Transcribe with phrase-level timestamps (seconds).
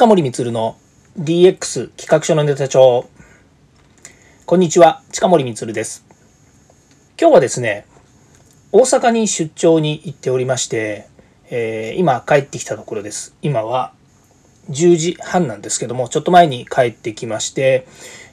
[0.00, 0.78] 近森光の
[1.18, 3.06] DX 企画書のネタ帳。
[4.46, 6.06] こんにちは、近森光です。
[7.20, 7.84] 今日はですね、
[8.72, 11.06] 大阪に出張に行っておりまして、
[11.50, 13.36] えー、今帰ってきたところです。
[13.42, 13.92] 今は
[14.70, 17.86] 10時半なんですけども、ちょっと前に帰ってきまして、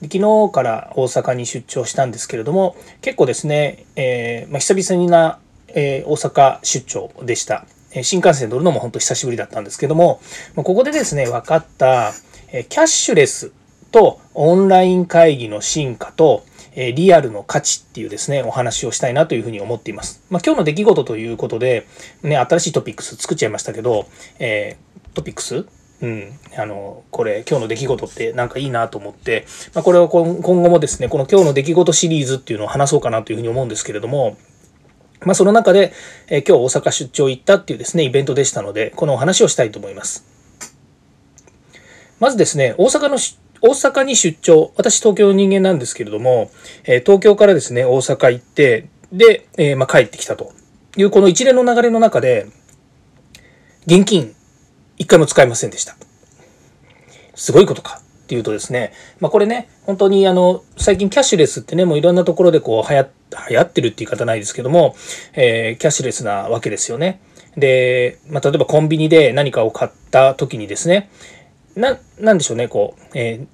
[0.00, 5.38] 昨日から大阪に出張したんですけれども、結構ですね、えー、まあ、久々にな、
[5.68, 7.66] えー、大阪出張でした。
[8.02, 10.20] 新幹線乗るのも本当久しぶりだったんですけども、
[10.56, 12.12] ここでですね、分かった、
[12.50, 13.52] キャッシュレス
[13.90, 16.44] とオンライン会議の進化と、
[16.76, 20.22] リアルの価値っていうですね、お話をしたいなというふうに思っています。
[20.30, 21.84] まあ、今日の出来事ということで、
[22.22, 24.06] ね、新しいトピックス作っちゃいましたけど、
[24.38, 25.66] えー、トピックス？
[26.02, 34.38] うん、あの、これ、今日の出来事ってなんかいいなと思って、まあ、これを今後もですね、この今日の出来事シリーズっていうのを話そうかなというふうに思うんですけれども、
[35.24, 35.92] まあ、その中で、
[36.28, 40.24] えー、今日大阪出張行ったっていうですね、イベントでしたので、このお話をしたいと思います。
[42.18, 43.18] まずですね、大阪の
[43.62, 46.50] 大阪に出張、私東京の人間なんですけれども、
[46.84, 50.52] えー、東京からですね、大阪行って、で、えー、まあ、帰ってきたと
[50.96, 52.46] いうこの一連の流れの中で、
[53.86, 54.34] 現金
[54.96, 55.96] 一回も使いませんでした。
[57.34, 58.00] すごいことか。
[58.00, 63.08] っていうとですね、まあ、これね、本当にあの、最近キャッシュレスってね、もういろんなところでこう流行っ
[63.48, 64.94] 流行ってるって言い方ないですけども、
[65.34, 67.20] えー、キャッシュレスなわけですよね。
[67.56, 71.10] で、まあ、例えばコンビニで何かを買った時にですね、
[71.74, 73.46] な、なんでしょうね、こう、えー、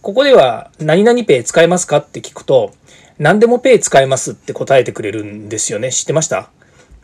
[0.00, 2.72] ここでは何々ペイ使えますかって聞くと、
[3.18, 5.90] 何でもペイ使えますって答えてくれるんですよね。
[5.90, 6.50] 知ってました？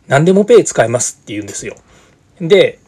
[0.06, 1.76] 何でもペイ使えますって言うんですよ。
[2.40, 2.78] で、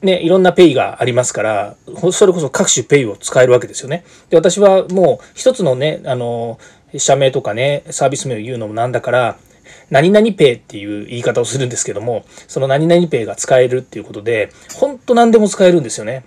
[0.00, 1.76] ね、いろんなペイがありますから、
[2.12, 4.04] それこそ各種ペイを使えるわけですよね。
[4.30, 6.58] で、私はもう一つのね、あの、
[6.96, 9.36] 社名とかね、サービス名を言うのもなんだから、
[9.90, 16.24] 何々ペイっていう言い方をするんですけども、その何々ペイが使えるっていうことで、ほんと何でも使えるんですよね。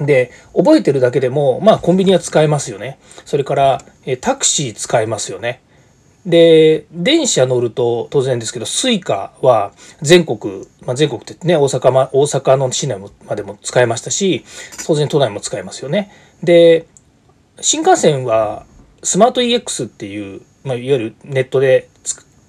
[0.00, 2.98] で、覚えてるだけでも、まあコンビニは使えますよね。
[3.24, 5.60] それから、えタクシー使えますよね。
[6.26, 14.44] で、電車乗ると当然ですけど、スイカは全国、まあ、全国ってね、大阪ま、大阪の市内までも使えましたし、
[14.86, 16.10] 当然都内も使えますよね。
[16.42, 16.86] で、
[17.60, 18.64] 新幹線は
[19.02, 21.88] スマート EX っていう、まあ、いわゆるネットで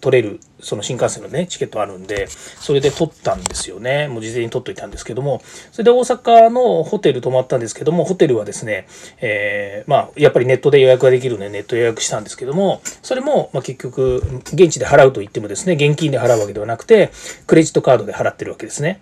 [0.02, 4.08] 取れるその新幹線のねチケットあるんでそれで取ったんですよね。
[4.08, 5.42] もう事前に取っといたんですけども。
[5.72, 8.88] それで大阪のホテル泊まったんですけどもホテルはですね、
[9.22, 14.18] えー、まあやっぱりネットで予約ができるのでネット予約したんですけどもそれも、まあ、結局
[14.54, 17.12] 現地で払うと言ってもですね現金で払うわけではなくて
[17.48, 19.02] クレジットカードで払ってるわけですね。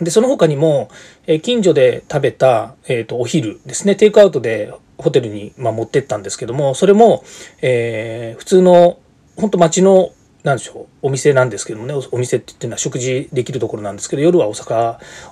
[0.00, 0.90] で、その他にも、
[1.26, 7.24] え近所で食べた、えっ、ー、と、お昼ですね、テイクアウトでホテルに、まあ、持ってったんですけども、それも、
[7.62, 8.98] えー、普通の
[9.36, 10.10] 本当町の
[10.44, 14.74] なんでしょうお店なんですけどもねお店って言ってるのは食事できるところなんですけど夜はお酒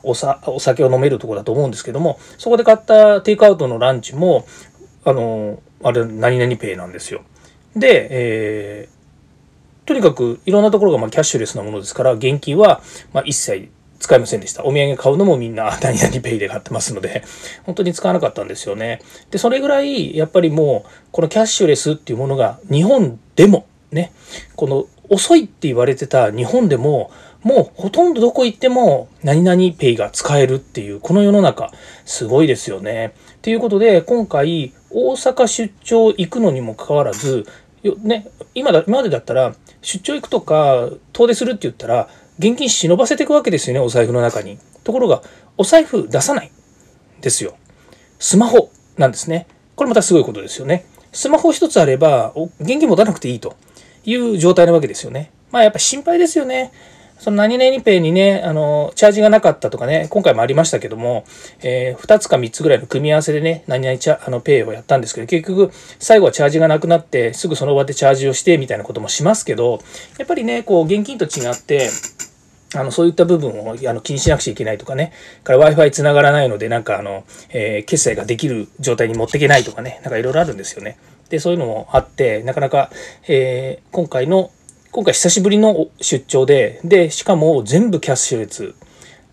[0.03, 4.47] おさお酒を飲めるところだと思うんですけどもそこで買ったテイクアウトのランチも
[5.05, 7.23] あのあれ何々ペイなんですよ。
[7.77, 12.81] で、えー、とにかくいろんなところがまキャッシュレスなものですから現金は
[13.13, 14.65] ま一切使いませんでした。
[14.65, 17.23] お土産買うのもみんな 何々ペイで買ってますので、
[17.65, 19.01] 本当に使わなかったんですよね。
[19.31, 24.13] で、それぐらい、やっぱりもう、このキャッシュレスっていうものが日本でもね、
[24.57, 27.11] この遅いって言われてた日本でも、
[27.43, 31.71] もうほとんどどこ行っても何々ペイが使えるっていう、この世の中、
[32.05, 33.15] すごいですよね。
[33.43, 37.47] ということで、今回、大阪出張行くのにもかかわらず、
[38.03, 42.09] ね、今だ、今までだったら、出張行くとか、遠出するって言ったら、
[42.39, 44.59] 現金忍ばせていくわけですよね、お財布の中に。
[44.85, 45.23] ところが、
[45.57, 46.53] お財布出さない。
[47.21, 47.57] ですよ。
[48.19, 49.47] スマホなんですね。
[49.75, 50.87] これまたすごいことですよね。
[51.13, 53.57] スマホ一つあれば、現金持たなくていいと。
[54.07, 55.33] いう状態なわけですよね。
[55.51, 56.73] まあやっぱ心配ですよね。
[57.19, 61.25] その何々ペイにね、あの、チャージがなかったとかね、今回もありましたけども、
[61.63, 69.81] えー、2つか3つぐらいの組み合わせでね、何々チャあのペイをやったんですけど、結局、最後はチャージがなくなって、すぐその場でチャージをしてみたいなこともしますけど、
[70.19, 71.89] やっぱりね、こう、現金と違って、
[72.75, 75.13] あの、そういった部分をあの気にしなくちゃいけないとかね、
[75.45, 80.99] から Wi-Fi 繋がらないので、なんかあの、えー、決済ができる状態に持っていけないとかね、なんかいろいろあるんですよね。
[81.29, 82.91] で、そういうのもあって、なかなか、
[83.29, 84.51] えー、今回の、
[84.97, 88.73] 今回久しぶりの出張で、で、しかも全部キャッシュレス。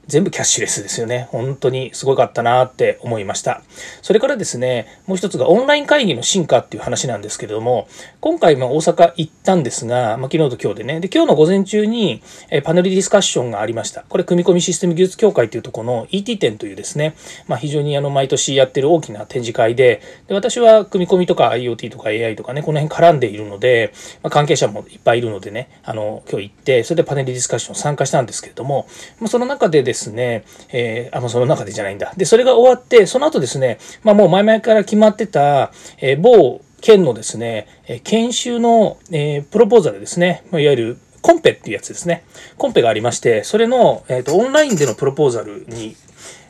[0.07, 1.27] 全部キャッシュレスですよね。
[1.31, 3.61] 本当にすごかったなって思いました。
[4.01, 7.88] それからですね、もう一つがオンライン会議の進化っていう話なんですけれども、
[8.19, 14.03] 今回も大阪行ったんですが、まあ、昨日と今日でね、で、今日の午前中にえパネルディスカッションがありました。
[14.09, 17.15] これ、組み込みシステム技術協会というとこの ET 展というですね、
[17.47, 28.85] まあ、非常にあの毎年やってる大きな展示会で、で私は組み込みとか IoT とか AI とかね、この辺絡んでいるので、まあ、関係者もいっぱいいるのでね、あの、今日行って、それでパネルディスカッション参加したんですけれども、
[29.19, 32.13] まあ、その中でですねですね、えー、あ、もうその中でじゃないんだ。
[32.17, 42.25] で、それが終わって、その後ですね、まあもう前々から決まってた、えー、某県のですね、え研修の、えー、プロポーザルですね、いわゆるコンペっていうやつですね。
[42.57, 45.95] コンペがありまして、それの、えーと、オンラインでのプロポーザルに、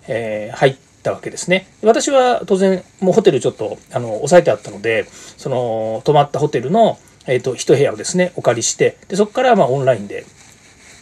[0.07, 1.67] え、入ったわけですね。
[1.83, 5.05] 私は当然、もうホテルちょっとあの押さえてあったので、
[5.37, 6.97] その泊まったホテルの、
[7.27, 10.25] えーと、一部屋をですね、お借りして、でそこからまあオンラインで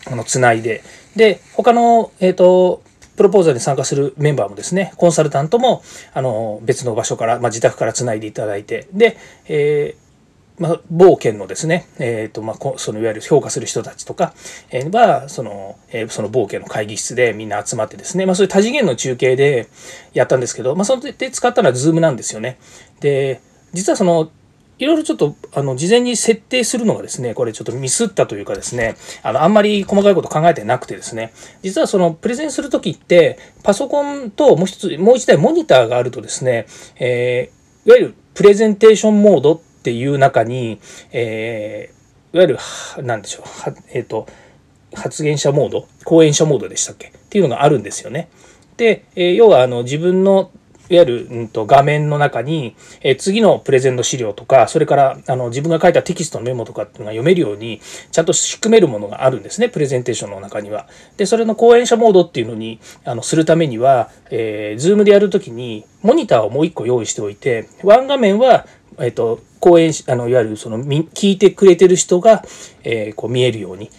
[0.06, 0.84] あのつないで、
[1.16, 2.84] で、他の、えっ、ー、と、
[3.18, 9.18] プロポーザルに参加するメンバーもですね、コンサルタントも、あの、別の場所から、まあ、自宅からつないでいただいて、で、
[9.48, 10.02] えー、
[10.62, 14.34] まあ、某県のですね、えーとまあ、そのいわゆる評価する人たちとか
[14.92, 19.70] はその,、えー、その某県の会議室でみんな集まってですね、まあ、そういう多次元の中継で
[20.14, 22.60] やったんですけど、まあ、それで使ったのは Zoom なんですよね。
[23.00, 23.42] で
[23.74, 24.30] 実はその
[24.82, 36.66] いろいろちょっと、あの、事前に設定するのがですね、これちょっとミスったというかですね、あの、あんまり細かいこと考えてなくてですね、実はその、プレゼンするときって、パソコンともう一つ、もう一台モニターがあるとですね、
[37.00, 40.80] えー、いわゆるプレゼンテーションモードっていう中に、
[41.12, 44.26] えー、いわゆる、なんでしょう、えっ、ー、と、
[44.96, 47.10] 発言者モード、講演者モードでしたっけ？
[47.10, 48.30] っていうのがあるんですよね。
[48.78, 50.50] で、え、要はあの自分の
[50.92, 57.80] いわゆる、うん、と画面の中に、え次のプレゼンの資料とか、それからあの自分が書いたテキストのメモとかっていうのが読めるように、
[58.12, 60.88] ちゃんと仕組めるものがあるんですね、プレゼンテーションの中には。
[61.16, 68.68] で、それの講演者モードっていうのにあのするためには、えー、Zoom でやるときに、モニターをもう一個用意しておいて、ワン画面は、
[69.00, 72.44] えっ、と、講演あのいわゆるその聞いてくれてる人が、
[72.84, 73.92] えー、こう見えるように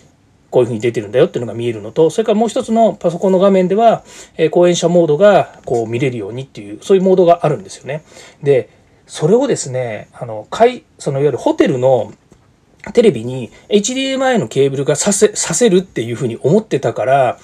[0.53, 4.05] こういうふうに出てるんだよっていうのが見えるのと、それからもう一つのパソコンの画面では、
[4.37, 8.05] え講演者モードがこう見れるようにっていう、そういうモードがあるんですよね。
[8.43, 8.69] で、
[9.07, 12.13] それをですね、あの、会そのいわゆるホテルの
[12.93, 17.39] テレビに HDMI のケーブルがさせ、させるっていうふうに思ってたから、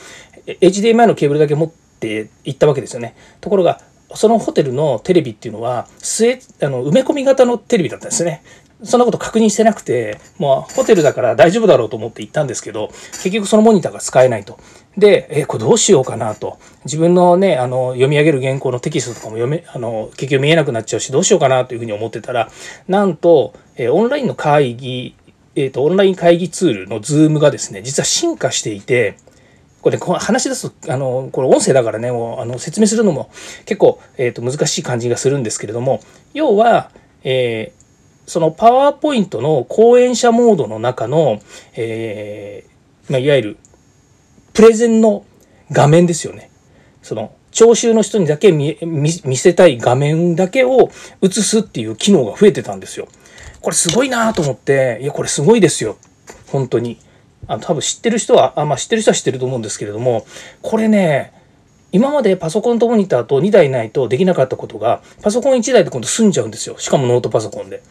[0.46, 3.14] HDMI のケーブルだけ持って行ったわけですよね。
[3.40, 3.80] ところが、
[4.14, 8.42] そのホテルのテレビっていうのは、据え、あの、埋め込み型のテレビだったんですね。
[8.82, 14.58] そんなこと確認してなくて、もうホテルだから大丈夫だろうと思って行ったんですけど、結局そのモニターが使えないと。
[14.96, 16.58] で、え、これどうしようかなと。
[16.84, 22.50] 自分のね、あの、読み上げる原稿のテキストとかも読め、あの、結局見えなくなっちゃうし、どうしようかなというふうに思ってたら、
[22.86, 25.16] なんと、えオンラインの会議、
[25.56, 29.16] えっ、ー、と、オンライン会議ツールの Zoom がですね、実は進化していて、
[29.82, 33.30] これ、ね、話し出すと、あの、これ音声だからね、もう、あの、説明するのも
[33.66, 36.00] 結構、えっ、ー、と、難しい感じがするんですけれども、
[36.32, 36.90] 要は、
[37.24, 37.77] えー
[38.28, 41.40] そのパワーポイントの講演者モードの中の、
[41.74, 43.56] えー、まあ、いわゆる
[44.52, 45.24] プレゼンの
[45.72, 46.50] 画面ですよね。
[47.02, 48.76] その聴衆の人にだけ見
[49.36, 50.90] せたい画面だけを
[51.22, 53.08] 映すっていう機能が増えてたんですよ。
[53.62, 55.96] これすごいなと思って、いや、これすごいですよ。
[56.48, 56.98] 本当に。
[57.46, 60.26] あの、多分知ってる人は、あ、まあ知ってる人は知ってると思うんですけれども、
[60.60, 61.32] これね、
[61.90, 66.78] 今までパソコンとモニターと2台ないとできなかったことが、パソコン1台で今度済んじゃうんですよ。
[66.78, 67.82] しかもノートパソコンで。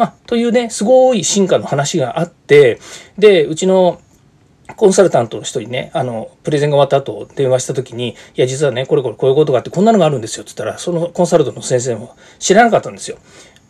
[0.00, 2.80] まあ、というね、すごい進化の話があって、
[3.18, 4.00] で、うちの
[4.74, 13.18] コンサルタントの人にね、あの、プレゼンが終わった後電話した時に、いや、実はね、これこれこういうことがあって、こんなのがあるんですよって言ったら、そのコンサルトの先生も知らなかったんですよ。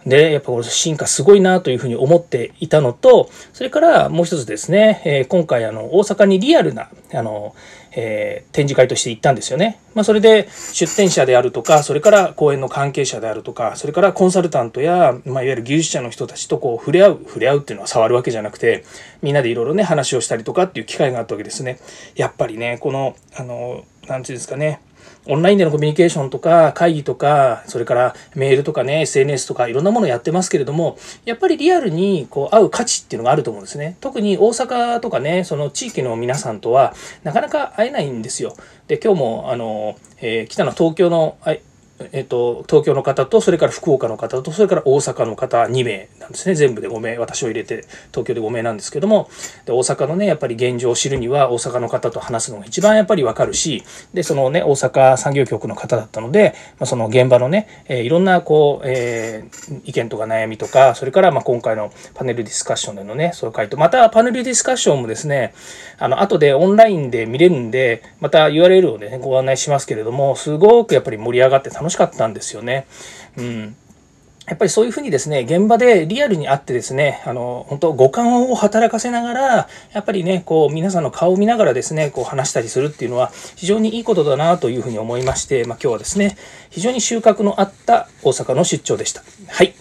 [0.06, 7.54] で、やっぱこれ進化すごいなというふうに思っていたのと、それからもう一つですね、えー、今回あの大阪にリアルなあの、
[7.92, 9.80] えー、展示会として行ったんですよね。
[9.94, 18.84] まあ、それで出展者であるとか、それから講演の関係者であるとか、それからコンサルタントや、まあ、いわゆる技術者の人たちとこう触れ合う、触れ合うっていうのは触るわけじゃなくて、
[19.22, 21.80] みんなでいろいろね、話をしたりとかっていう機会があったわけですね。
[22.14, 24.80] やっぱりね、この、あの、なんていうんですかね、
[25.26, 33.96] オンラインでのコミュニケーションとか会議とかそれからメールとかね SNS とかいろんなものやってますけれどもやっぱりリアルにこう会う価値っていうのがあると思うんですね。
[34.00, 38.56] 特に大阪とかねその地域の皆さんとはなかなか会えないんですよ。
[38.88, 41.36] で今日もあの、えー、来たの東京の
[42.12, 46.54] えっと、東京の方と、それから福岡の方と、それから大阪の方2名なんですね。
[46.54, 49.28] 全部で5名、私を入れて東京で5名なんですけども、
[49.66, 53.82] で大阪のね、やっぱり現状を知るには大阪の方と話すのが一番やっぱりわかるし、
[54.14, 65.54] で、そのね、大阪産業局の方だったので、まあ、その現場のね、えー、いろんなこう、えー、意見とか悩みとか、それからまあ今回のパネルディスカッションでのね、そういう回答、またパネルディスカッションもですね、
[65.98, 72.86] あの、後でオンラインで見れるんで、また URL をね、ご案内しますけれども、すごくやっぱり盛り上がって楽ししかったんですよね。
[73.36, 73.76] うん。
[74.50, 86.36] やっぱりそういうふうにですね、現場でリアルに会ってですね、あの、本当五感を働かせながら、やっぱりね、こう、皆さんの顔を見ながらですね、こう話したりするっていうのは非常にいいことだなというふうに思いまして、まあ今日はですね、
[86.70, 89.22] 非常に収穫のあった大阪の出張でした。
[89.46, 89.72] はい。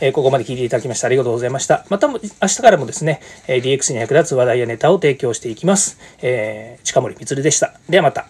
[0.00, 1.84] えここまで聞いていただきましてありがとうございました。
[1.88, 5.98] またも、明日からもですね、え DX に役立つ話題やネタを提供していきます。
[6.22, 7.74] えー、近森光でした。
[7.88, 8.28] ではまた。